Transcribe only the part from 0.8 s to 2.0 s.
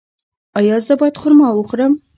زه باید خرما وخورم؟